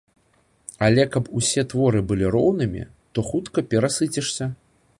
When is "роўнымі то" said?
2.37-3.25